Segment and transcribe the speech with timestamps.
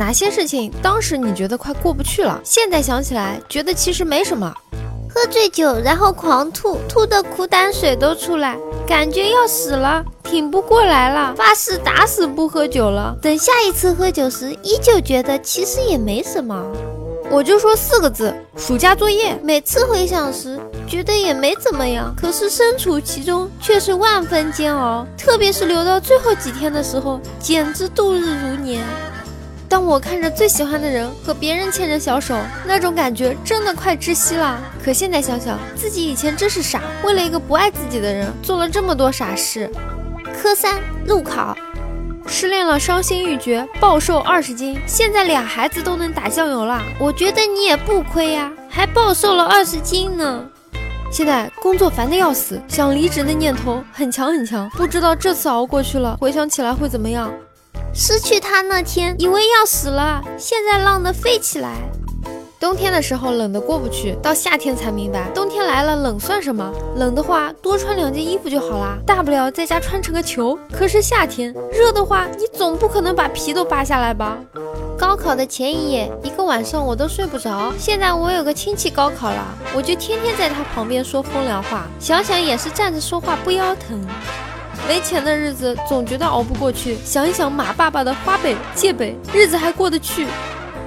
[0.00, 4.50] 哪些事情当时你觉得快过不去了，现在想起来觉得其实没什么？
[5.10, 8.56] 喝醉酒然后狂吐，吐的苦胆水都出来，
[8.88, 13.14] 感觉要死了，挺不过来了，发誓打死不喝酒了。
[13.20, 16.64] 等下一次喝酒时，依旧觉得其实也没什么。
[17.30, 19.38] 我就说四个字：暑假作业。
[19.42, 20.58] 每次回想时，
[20.88, 25.06] 觉得也没怎么样，可是身处其中却是万分煎熬。
[25.18, 28.82] 特别是留到最后几天的时候，简直度日如年。
[29.70, 32.36] 当我看着最喜欢的人和别人牵着小手，
[32.66, 34.60] 那种感觉真的快窒息了。
[34.84, 39.70] 可现在想想，自己以前真是傻，为了一个不爱自己的人做了这么多傻事。
[40.36, 41.56] 科三路考，
[42.26, 46.82] 失恋了，伤心欲绝，暴瘦二十斤，现在俩孩子都能打酱油了。
[46.98, 50.44] 我觉得你也不亏呀，还暴瘦了二十斤呢。
[51.12, 57.32] 现在工作烦得要死，想离职的念头很强很强，不知道这次熬过去了，回想起来会怎么样。
[57.92, 61.76] 失去他那天，以为要死了，现在浪得飞起来。
[62.60, 66.70] 冬天的时候冷得过不去，到夏天才明白，冬天来了冷算什么？
[66.96, 70.56] 冷的话多穿两件衣服就好啦，大不了在家穿成个球。
[70.70, 74.38] 可是夏天热的话，你总不可能把皮都扒下来吧？
[74.98, 77.72] 高考的前一夜，一个晚上我都睡不着。
[77.78, 84.06] 现在我有个亲戚高考了，我就天天在他旁边说风凉话，想想也是站着说话不腰疼。
[84.88, 90.26] 没钱的日子总觉得熬不过去，想一想马爸爸的花呗借呗，日子还过得去。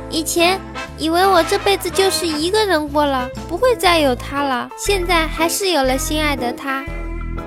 [0.09, 0.59] 以前
[0.97, 4.69] 以为我这辈子就是一个人过了，不会再有他了。
[4.77, 6.83] 现在还是有了心爱的他，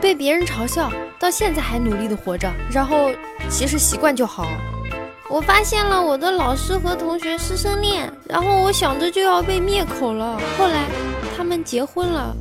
[0.00, 2.50] 被别人嘲笑，到现在还努力的活着。
[2.72, 3.10] 然后
[3.48, 4.48] 其实习惯就好。
[5.28, 10.41] 我发现了我的老师和同学师生恋，然后我想着就要被灭口了。
[10.56, 10.84] 后来
[11.36, 12.34] 他们结婚了。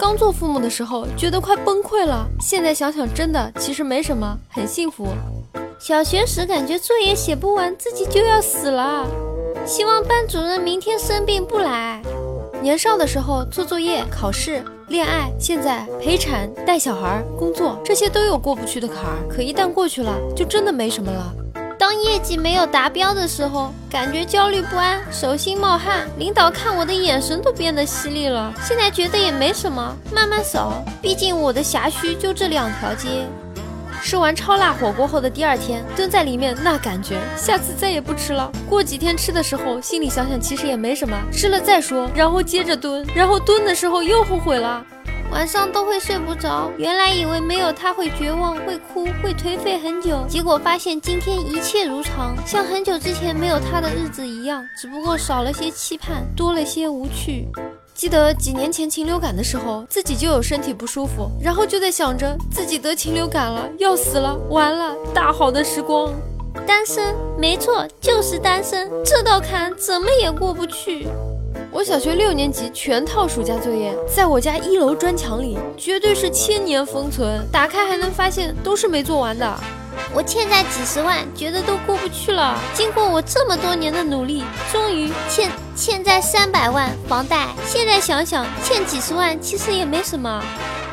[0.00, 5.06] 刚做父母的时候觉得快崩溃了，现在想想真的其实没什么，很幸福。
[5.78, 9.06] 小学时感觉作业写不完自己就要死了，
[9.66, 12.00] 希望班主任明天生病不来。
[12.62, 21.30] 年少的时候做作业、考试、恋爱，现在陪产、带小孩、工作，这些都有过不去的坎儿，可一旦过去了，就真的没什么了。
[21.80, 28.52] 当业绩没有达标的时候，感觉焦虑不安，手心冒汗，领导看我的眼神都变得犀利了。
[28.62, 30.84] 现在觉得也没什么，慢慢扫。
[31.00, 33.24] 毕竟我的辖区就这两条街。
[34.02, 38.52] 吃完超辣火锅后的第二天，蹲在里面那感觉，下次再也不吃了。
[38.68, 44.84] 过几天吃的时候，心里想想其实也没什么，吃了再说，然后接着蹲，然后蹲的时候又后悔了。
[45.30, 57.48] 晚上都会睡不着，原来以为没有他会绝望、会哭、会颓废很久，结果发现今天一切如常，像很久之前没有他的日子一样，只不过少了些期盼，多了些无趣。
[57.94, 66.12] 记得几年前禽流感的时候，自己就有身体不舒服，然后就在想着自己得禽流感了，要死了，完了，大好的时光，
[66.66, 71.06] 单身，没错，就是单身，这道坎怎么也过不去。
[71.72, 77.46] 我小学六年级全套暑假作业，在我家一楼砖墙里，绝对是千年封存。
[77.52, 79.60] 打开还能发现都是没做完的。
[80.12, 82.58] 我欠债几十万，觉得都过不去了。
[82.74, 84.42] 经过我这么多年的努力，
[84.72, 87.46] 终于欠欠债三百万房贷。
[87.64, 90.42] 现在想想，欠几十万其实也没什么。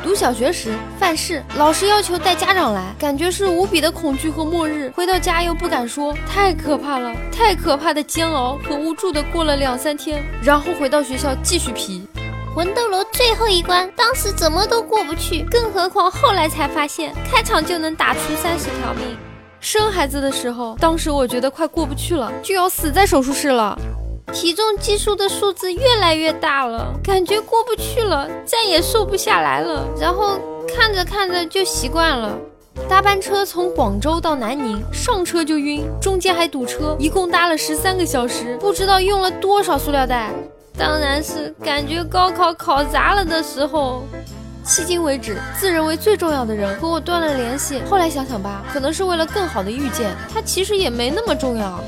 [0.08, 4.90] 读小学时犯事，老师要求带家长来，感觉是无比的恐惧和末日。
[4.96, 12.08] 回到家又不敢说，太可怕了，太可怕的煎熬和无助的过了两三天，然后回到学校继续皮。
[12.54, 19.14] 魂斗罗最后一关，当时怎么都过不去，更何况后来才发现，开场就能打出三十条命。
[19.60, 23.78] 生孩子的时候，当时我觉得快过不去了，就要死在手术室了。
[24.32, 29.84] 体重计数的数字越来越大了，感觉过不去了，再也瘦不下来了。
[29.98, 30.38] 然后
[30.76, 32.38] 看着看着就习惯了。
[32.88, 40.30] 搭班车从广州到南宁，上车就晕，中间还堵车，一共搭了十三个小时，不知道用了多少塑料袋。
[40.76, 44.04] 当然是感觉高考考砸了的时候。
[44.64, 47.80] 迄今为止，自认为最重要的人和我断了联系。
[47.88, 51.80] 后来想想吧，可能是为了更好的遇见他，其实也没那么重要。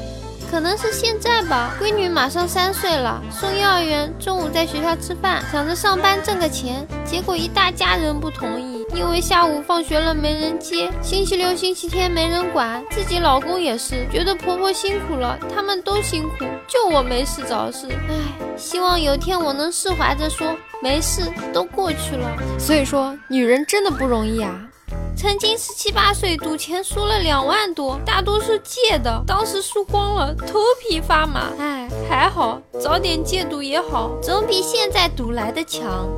[0.51, 22.29] 可能是现在吧，闺女马上三岁了，送幼儿园，中午在学校吃饭，想着上班挣个钱，结果一大家人不同意，因为下午放学了没人接，星期六、星期天没人管，自己老公也是，觉得婆婆辛苦了，他们都辛苦，就我没事找事，唉，希望有天我能释怀着说，没事，都过去了。
[22.59, 24.67] 所以说，女人真的不容易啊。
[25.17, 31.51] 曾经十七八岁赌钱输了两万多，大多数借的，当时输光了，头皮发麻。
[31.59, 36.09] 唉，还好早点戒赌也好，总比现在赌来的强。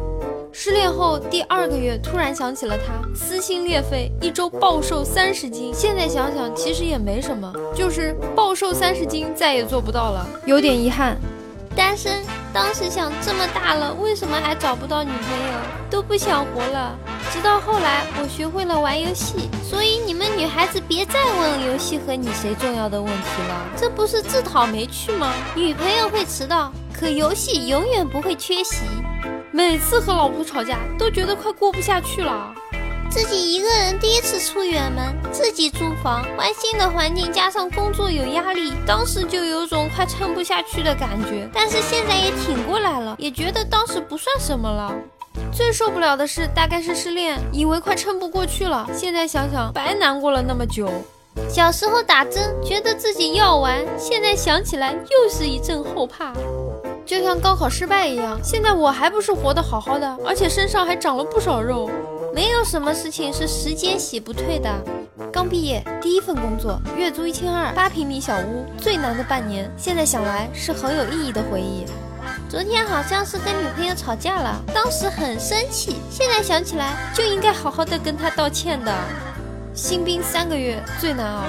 [0.52, 5.72] 失恋后第二个月，突然想起了他，撕心裂肺，一周暴瘦三十斤。
[5.74, 11.16] 现在想想，其实也没什么，就是暴瘦三十斤再也做不到了，有点遗憾。
[11.74, 12.22] 单身，
[12.52, 15.54] 当时想这么大了，为什么还找不到女朋友？
[15.90, 16.96] 都不想活了。
[17.32, 25.32] 直到后来，我学会了玩游戏，所以你们女孩子别再问游戏和你谁重要的问题了，这不是自讨没趣吗？
[25.54, 28.82] 女朋友会迟到，可游戏永远不会缺席。
[29.50, 32.54] 每次和老婆吵架，都觉得快过不下去了。
[33.12, 41.46] 自己一个人第一次出远门，自己租房，换新的环境，加上工作有压力，当时就有种快撑不下去的感觉。
[41.52, 44.94] 但是现在也挺过来了，也觉得当时不算什么了。
[45.52, 50.90] 最受不了的是，大概是失恋，以为快撑不过去了，现在想想，白难过了那么久。
[51.50, 56.32] 小时候打针，觉得自己要完，现在想起来又是一阵后怕。
[57.04, 61.90] 就像高考失败一样，现在我还不是活得好好的，而且身上还长了不少肉。
[62.34, 64.70] 没有什么事情是时间洗不退的。
[65.30, 71.84] 刚毕业，第一份工作，月租一千二，八平米小屋，最难的半年，现在想来是很有意义的回忆。
[72.48, 78.94] 昨天好像是跟女朋友吵架了，当时很生气，现在想起来就应该好好的跟她道歉的。
[79.74, 81.42] 新兵三个月最难熬。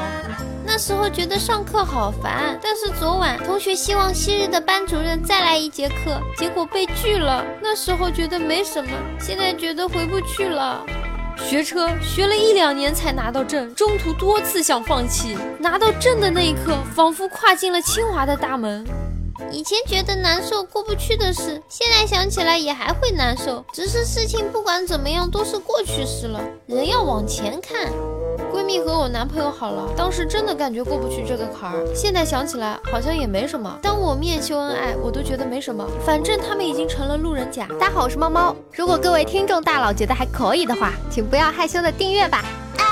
[0.65, 7.43] 那时候觉得上课好烦，但是昨晚同学希望昔日的班主任再来一节课，结果被拒了。
[7.61, 10.85] 那时候觉得没什么，现在觉得回不去了。
[11.37, 18.85] 学车学了一两年才拿到证，中途多次想放弃，拿到证的那一刻，仿佛跨进了清华的大门。
[19.51, 27.91] 以前觉得难受过不去的事，现在想起来也还会难受，只是事情不管怎么样都是过去式了，人要往前看。
[28.51, 31.85] 闺蜜和我男朋友好了，当时真的感觉过不去这个坎儿。
[31.95, 33.79] 现在想起来好像也没什么。
[33.81, 35.87] 当我面秀恩爱，我都觉得没什么。
[36.05, 37.67] 反正他们已经成了路人甲。
[37.79, 38.55] 大家好，我是猫猫。
[38.71, 42.43] 如果各位听众大佬觉得还可以的话，请不要害羞的订阅吧。
[42.77, 42.85] 哎，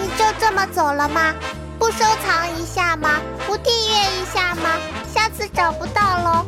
[0.00, 1.34] 你就这么走了吗？
[1.78, 3.20] 不收藏一下吗？
[3.46, 4.70] 不订阅一下吗？
[5.12, 6.46] 下次找不到喽